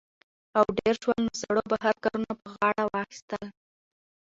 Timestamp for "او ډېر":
0.57-0.93